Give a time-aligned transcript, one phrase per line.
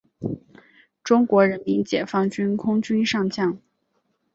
[1.03, 3.61] 中国人民解放军空军上将。